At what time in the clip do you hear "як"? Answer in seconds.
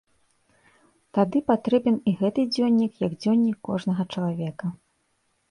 3.07-3.13